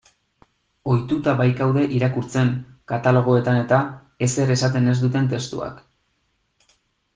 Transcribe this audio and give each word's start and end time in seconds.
Ohituta 0.93 1.35
baikaude 1.41 1.83
irakurtzen, 1.97 2.49
katalogoetan-eta, 2.93 3.81
ezer 4.29 4.57
esaten 4.57 4.93
ez 4.95 4.99
duten 5.05 5.33
testuak. 5.37 5.81